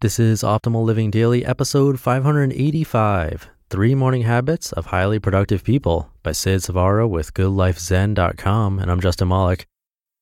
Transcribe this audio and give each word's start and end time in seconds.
This 0.00 0.20
is 0.20 0.44
Optimal 0.44 0.84
Living 0.84 1.10
Daily, 1.10 1.44
episode 1.44 1.98
585 1.98 3.48
Three 3.68 3.96
Morning 3.96 4.22
Habits 4.22 4.70
of 4.72 4.86
Highly 4.86 5.18
Productive 5.18 5.64
People 5.64 6.12
by 6.22 6.30
Sid 6.30 6.60
Savara 6.60 7.10
with 7.10 7.34
GoodLifeZen.com. 7.34 8.78
And 8.78 8.92
I'm 8.92 9.00
Justin 9.00 9.26
Malik. 9.26 9.66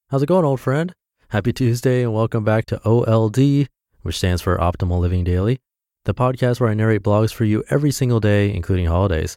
How's 0.08 0.22
it 0.22 0.28
going, 0.28 0.46
old 0.46 0.60
friend? 0.60 0.94
Happy 1.28 1.52
Tuesday 1.52 2.02
and 2.02 2.14
welcome 2.14 2.42
back 2.42 2.64
to 2.66 2.80
OLD, 2.88 3.68
which 4.00 4.16
stands 4.16 4.40
for 4.40 4.56
Optimal 4.56 4.98
Living 4.98 5.24
Daily, 5.24 5.58
the 6.06 6.14
podcast 6.14 6.58
where 6.58 6.70
I 6.70 6.74
narrate 6.74 7.02
blogs 7.02 7.34
for 7.34 7.44
you 7.44 7.62
every 7.68 7.90
single 7.90 8.18
day, 8.18 8.54
including 8.54 8.86
holidays. 8.86 9.36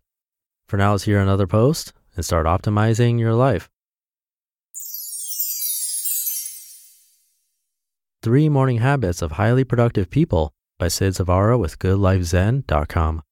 For 0.69 0.77
now, 0.77 0.93
let's 0.93 1.03
hear 1.03 1.19
another 1.19 1.47
post 1.47 1.91
and 2.15 2.23
start 2.23 2.45
optimizing 2.45 3.19
your 3.19 3.33
life. 3.33 3.69
Three 8.29 8.47
Morning 8.47 8.77
Habits 8.77 9.23
of 9.23 9.31
Highly 9.31 9.63
Productive 9.63 10.11
People 10.11 10.53
by 10.77 10.87
Sid 10.87 11.13
Savara 11.13 11.57
with 11.57 11.79
GoodLifeZen.com. 11.79 13.23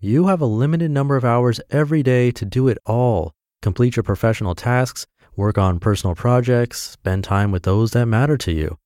You 0.00 0.28
have 0.28 0.40
a 0.40 0.46
limited 0.46 0.90
number 0.90 1.16
of 1.16 1.26
hours 1.26 1.60
every 1.68 2.02
day 2.02 2.30
to 2.30 2.46
do 2.46 2.68
it 2.68 2.78
all. 2.86 3.34
Complete 3.60 3.96
your 3.96 4.02
professional 4.02 4.54
tasks, 4.54 5.06
work 5.36 5.58
on 5.58 5.78
personal 5.78 6.14
projects, 6.14 6.80
spend 6.80 7.24
time 7.24 7.52
with 7.52 7.64
those 7.64 7.90
that 7.90 8.06
matter 8.06 8.38
to 8.38 8.50
you. 8.50 8.78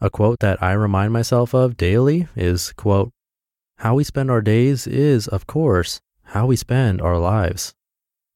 A 0.00 0.10
quote 0.10 0.40
that 0.40 0.60
I 0.60 0.72
remind 0.72 1.12
myself 1.12 1.54
of 1.54 1.76
daily 1.76 2.26
is, 2.34 2.72
quote, 2.72 3.12
how 3.76 3.94
we 3.94 4.02
spend 4.02 4.32
our 4.32 4.42
days 4.42 4.88
is, 4.88 5.28
of 5.28 5.46
course, 5.46 6.00
how 6.24 6.46
we 6.46 6.56
spend 6.56 7.00
our 7.00 7.20
lives. 7.20 7.72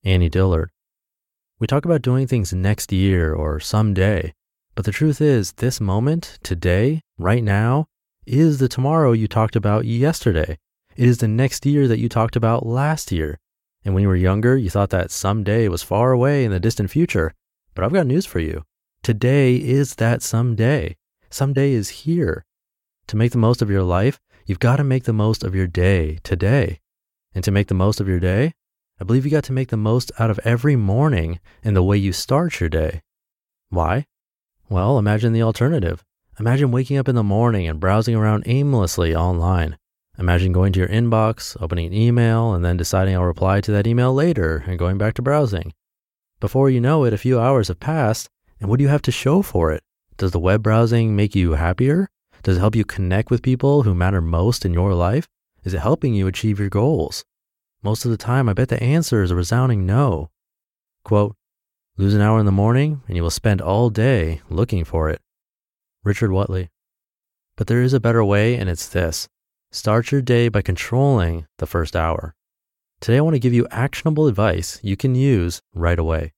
Annie 0.05 0.31
Dillard. 0.31 0.71
We 1.59 1.67
talk 1.67 1.85
about 1.85 2.03
doing 2.03 2.29
things 2.29 2.53
next 2.53 2.93
year 2.93 3.35
or 3.35 3.59
someday, 3.59 4.33
but 4.77 4.85
the 4.85 4.93
truth 4.93 5.23
is, 5.23 5.53
this 5.53 5.81
moment, 5.81 6.39
today, 6.43 7.01
right 7.19 7.43
now, 7.43 7.87
is 8.27 8.59
the 8.59 8.69
tomorrow 8.69 9.13
you 9.13 9.27
talked 9.27 9.57
about 9.57 9.87
yesterday. 9.87 10.59
It 10.97 11.09
is 11.09 11.19
the 11.19 11.29
next 11.29 11.65
year 11.65 11.89
that 11.89 11.99
you 11.99 12.11
talked 12.11 12.37
about 12.37 12.67
last 12.67 13.11
year. 13.11 13.39
And 13.87 13.95
when 13.95 14.03
you 14.03 14.09
were 14.09 14.17
younger, 14.17 14.55
you 14.55 14.69
thought 14.69 14.91
that 14.91 15.11
someday 15.11 15.69
was 15.69 15.83
far 15.83 16.13
away 16.13 16.45
in 16.45 16.51
the 16.51 16.61
distant 16.61 16.91
future. 16.91 17.33
But 17.75 17.85
I've 17.85 17.93
got 17.93 18.07
news 18.07 18.27
for 18.27 18.39
you. 18.39 18.65
Today 19.03 19.57
is 19.57 19.95
that 19.95 20.21
someday. 20.21 20.97
Someday 21.31 21.73
is 21.73 21.89
here. 21.89 22.45
To 23.07 23.17
make 23.17 23.33
the 23.33 23.39
most 23.39 23.63
of 23.63 23.71
your 23.71 23.83
life, 23.83 24.21
you've 24.45 24.59
got 24.59 24.77
to 24.77 24.85
make 24.85 25.05
the 25.05 25.13
most 25.15 25.43
of 25.43 25.55
your 25.55 25.67
day 25.67 26.19
today. 26.23 26.81
And 27.35 27.43
to 27.45 27.51
make 27.51 27.69
the 27.69 27.75
most 27.75 27.99
of 27.99 28.09
your 28.09 28.21
day, 28.21 28.53
I 29.01 29.05
believe 29.05 29.25
you 29.25 29.31
got 29.31 29.45
to 29.45 29.53
make 29.55 29.69
the 29.69 29.79
most 29.79 30.13
out 30.19 30.31
of 30.31 30.41
every 30.45 30.77
morning 30.77 31.41
and 31.65 31.75
the 31.75 31.83
way 31.83 31.97
you 31.97 32.13
start 32.13 32.61
your 32.61 32.69
day. 32.69 33.01
Why? 33.71 34.07
Well, 34.69 34.99
imagine 34.99 35.33
the 35.33 35.43
alternative. 35.43 36.05
Imagine 36.41 36.73
waking 36.73 36.99
up 36.99 37.09
in 37.09 37.15
the 37.15 37.23
morning 37.23 37.69
and 37.69 37.79
browsing 37.79 38.15
around 38.15 38.45
aimlessly 38.47 39.15
online. 39.15 39.79
Imagine 40.19 40.53
going 40.53 40.73
to 40.73 40.81
your 40.81 40.89
inbox, 40.89 41.57
opening 41.61 41.87
an 41.87 41.95
email, 41.95 42.53
and 42.53 42.65
then 42.65 42.77
deciding 42.77 43.15
I'll 43.15 43.23
reply 43.23 43.61
to 43.61 43.71
that 43.73 43.87
email 43.87 44.13
later 44.13 44.65
and 44.67 44.79
going 44.79 44.99
back 44.99 45.15
to 45.15 45.23
browsing. 45.23 45.73
Before 46.41 46.69
you 46.69 46.81
know 46.81 47.05
it, 47.05 47.13
a 47.13 47.19
few 47.19 47.39
hours 47.39 47.69
have 47.69 47.81
passed, 47.81 48.29
and 48.61 48.69
what 48.69 48.79
do 48.79 48.83
you 48.83 48.89
have 48.89 49.03
to 49.03 49.13
show 49.13 49.41
for 49.41 49.73
it? 49.73 49.83
Does 50.17 50.33
the 50.33 50.41
web 50.41 50.63
browsing 50.63 51.15
make 51.15 51.35
you 51.35 51.53
happier? 51.53 52.09
Does 52.43 52.57
it 52.57 52.61
help 52.61 52.75
you 52.75 52.85
connect 52.85 53.31
with 53.31 53.43
people 53.43 53.85
who 53.85 53.95
matter 53.95 54.21
most 54.21 54.65
in 54.65 54.75
your 54.75 54.95
life? 54.95 55.29
Is 55.65 55.75
it 55.75 55.81
helping 55.81 56.15
you 56.15 56.27
achieve 56.27 56.59
your 56.59 56.71
goals? 56.71 57.25
Most 57.83 58.05
of 58.05 58.11
the 58.11 58.17
time, 58.17 58.49
I 58.49 58.53
bet 58.53 58.69
the 58.69 58.83
answer 58.83 59.23
is 59.23 59.31
a 59.31 59.37
resounding 59.37 59.87
no. 59.87 60.31
Quote, 61.05 61.37
Lose 61.99 62.13
an 62.13 62.21
hour 62.21 62.39
in 62.39 62.45
the 62.45 62.53
morning 62.53 63.01
and 63.09 63.17
you 63.17 63.23
will 63.23 63.31
spend 63.31 63.63
all 63.63 63.89
day 63.89 64.43
looking 64.51 64.85
for 64.85 65.09
it. 65.09 65.23
Richard 66.05 66.31
Whately. 66.31 66.69
But 67.57 67.69
there 67.69 67.81
is 67.81 67.95
a 67.95 68.01
better 68.01 68.23
way, 68.23 68.55
and 68.57 68.69
it's 68.69 68.87
this 68.87 69.29
start 69.73 70.13
your 70.13 70.21
day 70.21 70.49
by 70.49 70.61
controlling 70.61 71.47
the 71.57 71.67
first 71.67 71.97
hour. 71.97 72.35
Today, 73.01 73.17
I 73.17 73.23
want 73.23 73.35
to 73.35 73.41
give 73.41 73.55
you 73.55 73.67
actionable 73.71 74.27
advice 74.27 74.79
you 74.83 74.95
can 74.95 75.15
use 75.15 75.63
right 75.75 75.99
away. 75.99 76.35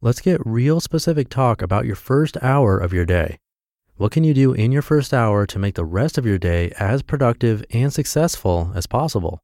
Let's 0.00 0.22
get 0.22 0.40
real 0.46 0.80
specific 0.80 1.28
talk 1.28 1.60
about 1.60 1.84
your 1.84 1.96
first 1.96 2.42
hour 2.42 2.78
of 2.78 2.94
your 2.94 3.04
day. 3.04 3.38
What 3.96 4.10
can 4.10 4.24
you 4.24 4.32
do 4.32 4.54
in 4.54 4.72
your 4.72 4.82
first 4.82 5.12
hour 5.12 5.44
to 5.46 5.58
make 5.58 5.74
the 5.74 5.84
rest 5.84 6.16
of 6.16 6.24
your 6.24 6.38
day 6.38 6.72
as 6.78 7.02
productive 7.02 7.62
and 7.72 7.92
successful 7.92 8.72
as 8.74 8.86
possible? 8.86 9.42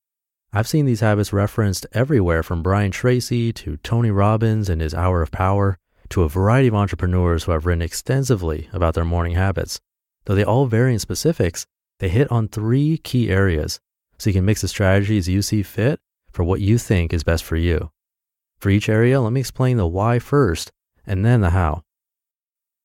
I've 0.51 0.67
seen 0.67 0.87
these 0.87 1.01
habits 1.01 1.33
referenced 1.33 1.87
everywhere 1.93 2.43
from 2.43 2.63
Brian 2.63 2.91
Tracy 2.91 3.53
to 3.53 3.77
Tony 3.79 4.11
Robbins 4.11 4.71
and 4.71 4.81
his 4.81 4.95
Hour 4.95 5.21
of 5.21 5.31
Power 5.31 5.79
to 6.09 6.23
a 6.23 6.29
variety 6.29 6.69
of 6.69 6.75
entrepreneurs 6.75 7.45
who 7.45 7.53
have 7.53 7.67
written 7.67 7.83
extensively 7.83 8.71
about 8.73 8.95
their 8.95 9.05
morning 9.05 9.35
habits. 9.35 9.79
Though 10.25 10.35
they 10.35 10.45
all 10.45 10.65
vary 10.65 10.95
in 10.95 10.99
specifics, 11.01 11.67
they 11.99 12.09
hit 12.09 12.33
on 12.33 12.49
three 12.49 12.97
key 12.97 13.29
areas 13.29 13.79
so 14.19 14.31
you 14.31 14.35
can 14.35 14.47
mix 14.47 14.63
the 14.63 14.69
strategies 14.69 15.29
you 15.29 15.43
see 15.43 15.63
fit 15.63 16.01
for 16.33 16.45
what 16.45 16.63
you 16.63 16.79
think 16.79 17.13
is 17.13 17.25
best 17.25 17.45
for 17.45 17.57
you. 17.57 17.91
For 18.59 18.71
each 18.71 18.89
area, 18.89 19.21
let 19.21 19.35
me 19.35 19.41
explain 19.41 19.77
the 19.77 19.87
why 19.87 20.19
first 20.19 20.73
and 21.07 21.27
then 21.27 21.43
the 21.43 21.51
how. 21.51 21.83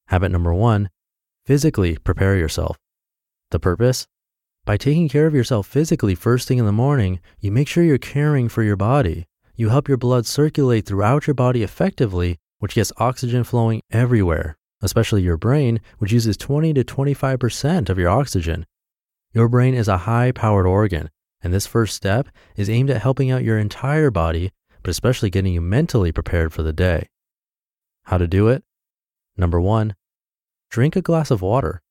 Habit 0.07 0.34
number 0.34 0.53
one 0.53 0.90
physically 1.45 1.97
prepare 1.97 2.35
yourself. 2.35 2.78
The 3.51 3.59
purpose 3.59 4.06
by 4.66 4.78
taking 4.78 5.09
care 5.09 5.28
of 5.28 5.35
yourself 5.35 5.68
physically 5.68 6.16
first 6.16 6.47
thing 6.47 6.57
in 6.57 6.66
the 6.66 6.72
morning, 6.72 7.19
you 7.41 7.51
make 7.51 7.68
sure 7.68 7.84
you're 7.84 7.97
caring 7.97 8.47
for 8.47 8.63
your 8.63 8.78
body. 8.78 9.25
You 9.56 9.69
help 9.69 9.90
your 9.90 9.97
blood 9.97 10.25
circulate 10.25 10.85
throughout 10.85 11.28
your 11.28 11.34
body 11.34 11.63
effectively, 11.63 12.38
which 12.59 12.75
gets 12.75 12.94
oxygen 12.97 13.44
flowing 13.44 13.81
everywhere, 13.91 14.57
especially 14.81 15.22
your 15.22 15.35
brain, 15.35 15.81
which 15.97 16.13
uses 16.13 16.38
20 16.38 16.74
to 16.75 16.84
25% 16.85 17.90
of 17.90 18.00
your 18.00 18.09
oxygen. 18.09 18.66
Your 19.34 19.50
brain 19.50 19.74
is 19.74 19.90
a 19.90 20.00
high 20.00 20.31
powered 20.31 20.66
organ, 20.66 21.09
and 21.41 21.53
this 21.53 21.68
first 21.68 21.94
step 21.94 22.30
is 22.56 22.69
aimed 22.69 22.90
at 22.90 23.01
helping 23.01 23.31
out 23.31 23.44
your 23.44 23.59
entire 23.59 24.12
body, 24.12 24.51
but 24.81 24.91
especially 24.91 25.30
getting 25.30 25.53
you 25.53 25.59
mentally 25.59 26.13
prepared 26.13 26.53
for 26.53 26.63
the 26.63 26.72
day. 26.72 27.09
How 28.03 28.18
to 28.18 28.28
do 28.28 28.47
it? 28.47 28.63
Number 29.35 29.59
one, 29.59 29.95
drink 30.69 30.95
a 30.95 31.01
glass 31.01 31.31
of 31.31 31.41
water. 31.41 31.82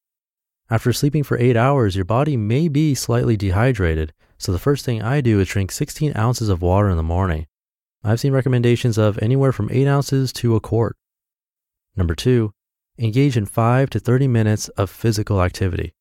After 0.71 0.93
sleeping 0.93 1.23
for 1.23 1.39
eight 1.39 1.57
hours, 1.57 1.97
your 1.97 2.05
body 2.05 2.37
may 2.37 2.69
be 2.69 2.95
slightly 2.95 3.37
dehydrated, 3.37 4.13
so 4.39 4.53
the 4.53 4.59
first 4.59 4.85
thing 4.85 5.03
I 5.03 5.21
do 5.21 5.39
is 5.41 5.49
drink 5.49 5.71
16 5.71 6.17
ounces 6.17 6.49
of 6.49 6.63
water 6.63 6.89
in 6.89 6.97
the 6.97 7.03
morning. 7.03 7.47
I've 8.03 8.21
seen 8.21 8.33
recommendations 8.33 8.99
of 8.99 9.19
anywhere 9.23 9.53
from 9.53 9.69
8 9.71 9.87
ounces 9.87 10.33
to 10.35 10.57
a 10.57 10.61
quart. 10.61 10.97
Number 11.95 12.15
two, 12.15 12.53
engage 12.99 13.37
in 13.37 13.47
5 13.47 13.91
to 13.91 14.01
30 14.01 14.29
minutes 14.29 14.69
of 14.71 14.91
physical 14.91 15.43
activity. 15.43 15.95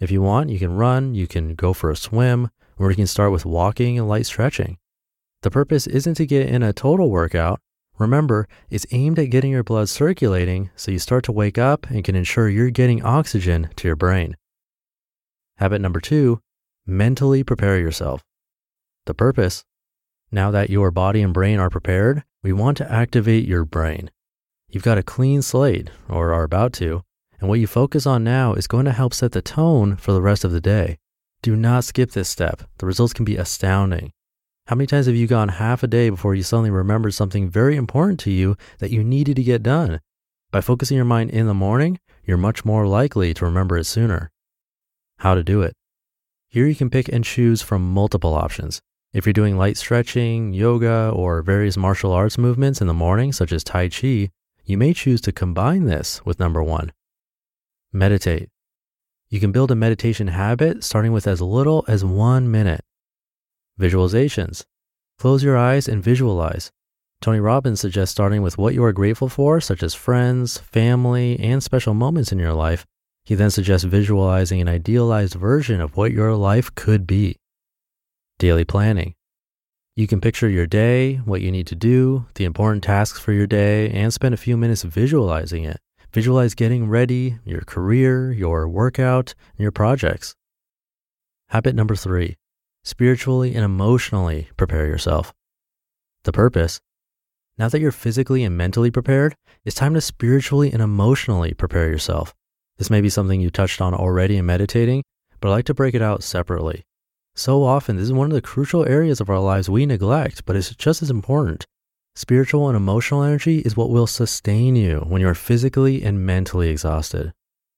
If 0.00 0.10
you 0.10 0.20
want, 0.20 0.50
you 0.50 0.58
can 0.58 0.76
run, 0.76 1.14
you 1.14 1.26
can 1.26 1.54
go 1.54 1.72
for 1.72 1.90
a 1.90 1.96
swim, 1.96 2.50
or 2.76 2.90
you 2.90 2.96
can 2.96 3.06
start 3.06 3.32
with 3.32 3.46
walking 3.46 3.98
and 3.98 4.08
light 4.08 4.26
stretching. 4.26 4.78
The 5.42 5.50
purpose 5.50 5.86
isn't 5.86 6.14
to 6.14 6.26
get 6.26 6.48
in 6.48 6.62
a 6.62 6.72
total 6.72 7.10
workout, 7.10 7.60
Remember, 7.98 8.48
it's 8.70 8.86
aimed 8.92 9.18
at 9.18 9.30
getting 9.30 9.50
your 9.50 9.64
blood 9.64 9.88
circulating 9.88 10.70
so 10.76 10.90
you 10.90 10.98
start 10.98 11.24
to 11.24 11.32
wake 11.32 11.58
up 11.58 11.90
and 11.90 12.04
can 12.04 12.14
ensure 12.14 12.48
you're 12.48 12.70
getting 12.70 13.04
oxygen 13.04 13.70
to 13.76 13.88
your 13.88 13.96
brain. 13.96 14.36
Habit 15.56 15.80
number 15.80 16.00
two 16.00 16.40
mentally 16.86 17.42
prepare 17.42 17.78
yourself. 17.78 18.22
The 19.06 19.14
purpose 19.14 19.64
now 20.30 20.50
that 20.50 20.70
your 20.70 20.90
body 20.90 21.22
and 21.22 21.34
brain 21.34 21.58
are 21.58 21.70
prepared, 21.70 22.22
we 22.42 22.52
want 22.52 22.76
to 22.78 22.92
activate 22.92 23.46
your 23.46 23.64
brain. 23.64 24.10
You've 24.68 24.82
got 24.82 24.98
a 24.98 25.02
clean 25.02 25.40
slate, 25.42 25.90
or 26.08 26.32
are 26.32 26.44
about 26.44 26.74
to, 26.74 27.02
and 27.40 27.48
what 27.48 27.60
you 27.60 27.66
focus 27.66 28.06
on 28.06 28.24
now 28.24 28.52
is 28.52 28.66
going 28.66 28.84
to 28.84 28.92
help 28.92 29.14
set 29.14 29.32
the 29.32 29.40
tone 29.40 29.96
for 29.96 30.12
the 30.12 30.20
rest 30.20 30.44
of 30.44 30.52
the 30.52 30.60
day. 30.60 30.98
Do 31.40 31.56
not 31.56 31.84
skip 31.84 32.10
this 32.10 32.28
step. 32.28 32.62
The 32.78 32.86
results 32.86 33.12
can 33.14 33.24
be 33.24 33.36
astounding. 33.36 34.12
How 34.68 34.76
many 34.76 34.86
times 34.86 35.06
have 35.06 35.16
you 35.16 35.26
gone 35.26 35.48
half 35.48 35.82
a 35.82 35.86
day 35.86 36.10
before 36.10 36.34
you 36.34 36.42
suddenly 36.42 36.70
remembered 36.70 37.14
something 37.14 37.48
very 37.48 37.74
important 37.74 38.20
to 38.20 38.30
you 38.30 38.54
that 38.80 38.90
you 38.90 39.02
needed 39.02 39.36
to 39.36 39.42
get 39.42 39.62
done? 39.62 40.02
By 40.50 40.60
focusing 40.60 40.94
your 40.94 41.06
mind 41.06 41.30
in 41.30 41.46
the 41.46 41.54
morning, 41.54 41.98
you're 42.22 42.36
much 42.36 42.66
more 42.66 42.86
likely 42.86 43.32
to 43.32 43.46
remember 43.46 43.78
it 43.78 43.84
sooner. 43.84 44.30
How 45.20 45.34
to 45.34 45.42
do 45.42 45.62
it. 45.62 45.74
Here 46.50 46.66
you 46.66 46.74
can 46.74 46.90
pick 46.90 47.08
and 47.08 47.24
choose 47.24 47.62
from 47.62 47.94
multiple 47.94 48.34
options. 48.34 48.82
If 49.14 49.24
you're 49.24 49.32
doing 49.32 49.56
light 49.56 49.78
stretching, 49.78 50.52
yoga, 50.52 51.10
or 51.14 51.40
various 51.40 51.78
martial 51.78 52.12
arts 52.12 52.36
movements 52.36 52.82
in 52.82 52.88
the 52.88 52.92
morning, 52.92 53.32
such 53.32 53.52
as 53.52 53.64
Tai 53.64 53.88
Chi, 53.88 54.28
you 54.66 54.76
may 54.76 54.92
choose 54.92 55.22
to 55.22 55.32
combine 55.32 55.86
this 55.86 56.22
with 56.26 56.38
number 56.38 56.62
one. 56.62 56.92
Meditate. 57.90 58.50
You 59.30 59.40
can 59.40 59.50
build 59.50 59.70
a 59.70 59.74
meditation 59.74 60.28
habit 60.28 60.84
starting 60.84 61.12
with 61.12 61.26
as 61.26 61.40
little 61.40 61.86
as 61.88 62.04
one 62.04 62.50
minute. 62.50 62.84
Visualizations. 63.78 64.64
Close 65.18 65.42
your 65.42 65.56
eyes 65.56 65.88
and 65.88 66.02
visualize. 66.02 66.70
Tony 67.20 67.40
Robbins 67.40 67.80
suggests 67.80 68.12
starting 68.12 68.42
with 68.42 68.58
what 68.58 68.74
you 68.74 68.84
are 68.84 68.92
grateful 68.92 69.28
for, 69.28 69.60
such 69.60 69.82
as 69.82 69.94
friends, 69.94 70.58
family, 70.58 71.38
and 71.40 71.62
special 71.62 71.94
moments 71.94 72.30
in 72.30 72.38
your 72.38 72.52
life. 72.52 72.86
He 73.24 73.34
then 73.34 73.50
suggests 73.50 73.84
visualizing 73.84 74.60
an 74.60 74.68
idealized 74.68 75.34
version 75.34 75.80
of 75.80 75.96
what 75.96 76.12
your 76.12 76.34
life 76.34 76.74
could 76.74 77.06
be. 77.06 77.36
Daily 78.38 78.64
planning. 78.64 79.14
You 79.96 80.06
can 80.06 80.20
picture 80.20 80.48
your 80.48 80.66
day, 80.66 81.16
what 81.16 81.40
you 81.40 81.50
need 81.50 81.66
to 81.66 81.74
do, 81.74 82.26
the 82.36 82.44
important 82.44 82.84
tasks 82.84 83.18
for 83.18 83.32
your 83.32 83.48
day, 83.48 83.90
and 83.90 84.12
spend 84.14 84.32
a 84.32 84.38
few 84.38 84.56
minutes 84.56 84.84
visualizing 84.84 85.64
it. 85.64 85.80
Visualize 86.12 86.54
getting 86.54 86.88
ready, 86.88 87.38
your 87.44 87.62
career, 87.62 88.30
your 88.32 88.68
workout, 88.68 89.34
and 89.56 89.60
your 89.62 89.72
projects. 89.72 90.36
Habit 91.48 91.74
number 91.74 91.96
three 91.96 92.36
spiritually 92.84 93.54
and 93.54 93.64
emotionally 93.64 94.48
prepare 94.56 94.86
yourself. 94.86 95.32
The 96.24 96.32
purpose 96.32 96.80
now 97.58 97.68
that 97.68 97.80
you're 97.80 97.90
physically 97.90 98.44
and 98.44 98.56
mentally 98.56 98.90
prepared, 98.90 99.34
it's 99.64 99.74
time 99.74 99.94
to 99.94 100.00
spiritually 100.00 100.72
and 100.72 100.80
emotionally 100.80 101.54
prepare 101.54 101.88
yourself. 101.88 102.32
This 102.76 102.88
may 102.88 103.00
be 103.00 103.08
something 103.08 103.40
you 103.40 103.50
touched 103.50 103.80
on 103.80 103.94
already 103.94 104.36
in 104.36 104.46
meditating, 104.46 105.02
but 105.40 105.48
I 105.48 105.50
like 105.50 105.64
to 105.64 105.74
break 105.74 105.94
it 105.94 106.02
out 106.02 106.22
separately. 106.22 106.84
So 107.34 107.64
often, 107.64 107.96
this 107.96 108.04
is 108.04 108.12
one 108.12 108.30
of 108.30 108.34
the 108.34 108.40
crucial 108.40 108.86
areas 108.86 109.20
of 109.20 109.28
our 109.28 109.40
lives 109.40 109.68
we 109.68 109.86
neglect, 109.86 110.44
but 110.44 110.54
it's 110.54 110.74
just 110.74 111.02
as 111.02 111.10
important. 111.10 111.66
Spiritual 112.14 112.68
and 112.68 112.76
emotional 112.76 113.22
energy 113.22 113.58
is 113.60 113.76
what 113.76 113.90
will 113.90 114.06
sustain 114.06 114.76
you 114.76 115.00
when 115.08 115.20
you're 115.20 115.34
physically 115.34 116.02
and 116.04 116.24
mentally 116.24 116.68
exhausted. 116.68 117.32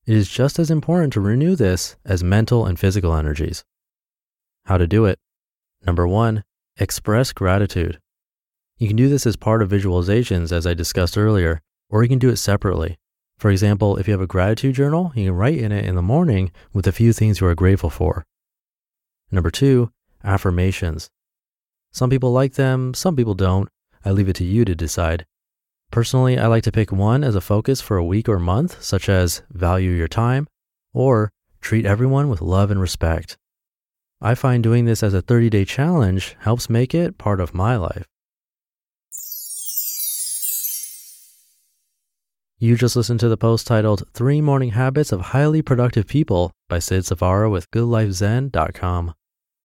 It 0.06 0.16
is 0.16 0.28
just 0.28 0.58
as 0.58 0.70
important 0.70 1.14
to 1.14 1.20
renew 1.20 1.56
this 1.56 1.96
as 2.04 2.24
mental 2.24 2.66
and 2.66 2.78
physical 2.78 3.14
energies. 3.14 3.64
How 4.64 4.78
to 4.78 4.86
do 4.86 5.04
it? 5.04 5.18
Number 5.86 6.06
one, 6.06 6.44
express 6.76 7.32
gratitude. 7.32 7.98
You 8.78 8.88
can 8.88 8.96
do 8.96 9.08
this 9.08 9.26
as 9.26 9.36
part 9.36 9.62
of 9.62 9.70
visualizations, 9.70 10.52
as 10.52 10.66
I 10.66 10.74
discussed 10.74 11.18
earlier, 11.18 11.60
or 11.88 12.02
you 12.02 12.08
can 12.08 12.18
do 12.18 12.30
it 12.30 12.36
separately. 12.36 12.98
For 13.38 13.50
example, 13.50 13.96
if 13.96 14.06
you 14.06 14.12
have 14.12 14.20
a 14.20 14.26
gratitude 14.26 14.74
journal, 14.74 15.12
you 15.14 15.26
can 15.26 15.34
write 15.34 15.58
in 15.58 15.72
it 15.72 15.84
in 15.84 15.94
the 15.94 16.02
morning 16.02 16.52
with 16.72 16.86
a 16.86 16.92
few 16.92 17.12
things 17.12 17.40
you 17.40 17.46
are 17.46 17.54
grateful 17.54 17.90
for. 17.90 18.24
Number 19.30 19.50
two, 19.50 19.90
affirmations. 20.22 21.10
Some 21.92 22.10
people 22.10 22.32
like 22.32 22.54
them, 22.54 22.94
some 22.94 23.16
people 23.16 23.34
don't. 23.34 23.68
I 24.04 24.10
leave 24.12 24.28
it 24.28 24.36
to 24.36 24.44
you 24.44 24.64
to 24.64 24.74
decide. 24.74 25.26
Personally, 25.90 26.38
I 26.38 26.46
like 26.46 26.62
to 26.64 26.72
pick 26.72 26.92
one 26.92 27.24
as 27.24 27.34
a 27.34 27.40
focus 27.40 27.80
for 27.80 27.96
a 27.96 28.04
week 28.04 28.28
or 28.28 28.38
month, 28.38 28.82
such 28.82 29.08
as 29.08 29.42
value 29.50 29.90
your 29.90 30.08
time 30.08 30.46
or 30.92 31.32
treat 31.60 31.84
everyone 31.84 32.28
with 32.28 32.40
love 32.40 32.70
and 32.70 32.80
respect. 32.80 33.36
I 34.22 34.34
find 34.34 34.62
doing 34.62 34.84
this 34.84 35.02
as 35.02 35.14
a 35.14 35.22
30 35.22 35.48
day 35.48 35.64
challenge 35.64 36.36
helps 36.40 36.68
make 36.68 36.94
it 36.94 37.16
part 37.16 37.40
of 37.40 37.54
my 37.54 37.76
life. 37.76 38.04
You 42.58 42.76
just 42.76 42.96
listened 42.96 43.20
to 43.20 43.28
the 43.30 43.38
post 43.38 43.66
titled 43.66 44.02
Three 44.12 44.42
Morning 44.42 44.72
Habits 44.72 45.12
of 45.12 45.22
Highly 45.32 45.62
Productive 45.62 46.06
People 46.06 46.52
by 46.68 46.78
Sid 46.78 47.04
Savara 47.04 47.50
with 47.50 47.70
GoodLifeZen.com. 47.70 49.14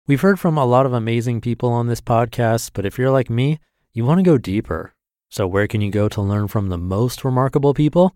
We've 0.06 0.20
heard 0.20 0.38
from 0.38 0.56
a 0.56 0.64
lot 0.64 0.86
of 0.86 0.92
amazing 0.92 1.40
people 1.40 1.70
on 1.70 1.88
this 1.88 2.00
podcast, 2.00 2.70
but 2.72 2.86
if 2.86 2.96
you're 2.96 3.10
like 3.10 3.28
me, 3.28 3.58
you 3.92 4.04
want 4.04 4.20
to 4.20 4.22
go 4.22 4.38
deeper. 4.38 4.94
So, 5.28 5.48
where 5.48 5.66
can 5.66 5.80
you 5.80 5.90
go 5.90 6.08
to 6.08 6.22
learn 6.22 6.46
from 6.46 6.68
the 6.68 6.78
most 6.78 7.24
remarkable 7.24 7.74
people? 7.74 8.14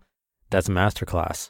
That's 0.49 0.69
Masterclass. 0.69 1.49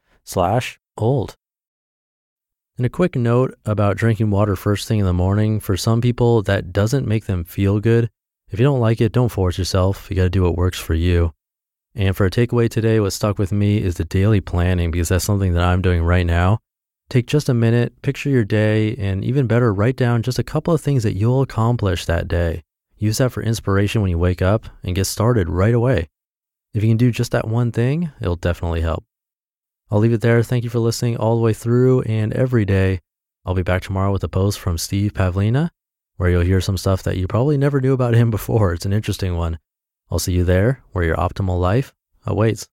slash 0.23 0.79
old. 0.97 1.35
And 2.77 2.85
a 2.85 2.89
quick 2.89 3.15
note 3.15 3.53
about 3.65 3.97
drinking 3.97 4.31
water 4.31 4.55
first 4.55 4.87
thing 4.87 4.99
in 4.99 5.05
the 5.05 5.13
morning. 5.13 5.59
For 5.59 5.77
some 5.77 6.01
people, 6.01 6.41
that 6.43 6.73
doesn't 6.73 7.07
make 7.07 7.25
them 7.25 7.43
feel 7.43 7.79
good. 7.79 8.09
If 8.49 8.59
you 8.59 8.65
don't 8.65 8.79
like 8.79 8.99
it, 9.01 9.11
don't 9.11 9.29
force 9.29 9.57
yourself. 9.57 10.09
You 10.09 10.15
got 10.15 10.23
to 10.23 10.29
do 10.29 10.43
what 10.43 10.57
works 10.57 10.79
for 10.79 10.93
you. 10.93 11.33
And 11.93 12.15
for 12.15 12.25
a 12.25 12.31
takeaway 12.31 12.69
today, 12.69 12.99
what 12.99 13.13
stuck 13.13 13.37
with 13.37 13.51
me 13.51 13.77
is 13.77 13.95
the 13.95 14.05
daily 14.05 14.41
planning 14.41 14.91
because 14.91 15.09
that's 15.09 15.25
something 15.25 15.53
that 15.53 15.63
I'm 15.63 15.81
doing 15.81 16.03
right 16.03 16.25
now. 16.25 16.59
Take 17.09 17.27
just 17.27 17.49
a 17.49 17.53
minute, 17.53 18.01
picture 18.01 18.29
your 18.29 18.45
day, 18.45 18.95
and 18.95 19.23
even 19.23 19.45
better, 19.45 19.73
write 19.73 19.97
down 19.97 20.23
just 20.23 20.39
a 20.39 20.43
couple 20.43 20.73
of 20.73 20.79
things 20.79 21.03
that 21.03 21.17
you'll 21.17 21.41
accomplish 21.41 22.05
that 22.05 22.29
day. 22.29 22.63
Use 22.97 23.17
that 23.17 23.31
for 23.31 23.43
inspiration 23.43 24.01
when 24.01 24.11
you 24.11 24.17
wake 24.17 24.41
up 24.41 24.67
and 24.83 24.95
get 24.95 25.05
started 25.05 25.49
right 25.49 25.73
away. 25.73 26.07
If 26.73 26.83
you 26.83 26.89
can 26.89 26.97
do 26.97 27.11
just 27.11 27.31
that 27.31 27.47
one 27.47 27.71
thing, 27.73 28.11
it'll 28.21 28.37
definitely 28.37 28.81
help. 28.81 29.03
I'll 29.91 29.99
leave 29.99 30.13
it 30.13 30.21
there. 30.21 30.41
Thank 30.41 30.63
you 30.63 30.69
for 30.69 30.79
listening 30.79 31.17
all 31.17 31.35
the 31.35 31.41
way 31.41 31.53
through 31.53 32.03
and 32.03 32.31
every 32.31 32.63
day. 32.63 33.01
I'll 33.45 33.53
be 33.53 33.61
back 33.61 33.81
tomorrow 33.81 34.11
with 34.13 34.23
a 34.23 34.29
post 34.29 34.57
from 34.57 34.77
Steve 34.77 35.13
Pavlina 35.13 35.69
where 36.15 36.29
you'll 36.29 36.41
hear 36.41 36.61
some 36.61 36.77
stuff 36.77 37.03
that 37.03 37.17
you 37.17 37.27
probably 37.27 37.57
never 37.57 37.81
knew 37.81 37.93
about 37.93 38.13
him 38.13 38.31
before. 38.31 38.73
It's 38.73 38.85
an 38.85 38.93
interesting 38.93 39.35
one. 39.35 39.59
I'll 40.09 40.19
see 40.19 40.33
you 40.33 40.43
there 40.45 40.81
where 40.91 41.03
your 41.03 41.17
optimal 41.17 41.59
life 41.59 41.93
awaits. 42.25 42.67